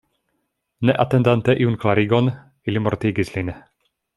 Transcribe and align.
Ne 0.89 0.95
atendante 1.03 1.55
iun 1.65 1.77
klarigon 1.83 2.33
ili 2.71 2.85
mortigis 2.87 3.35
lin. 3.37 3.53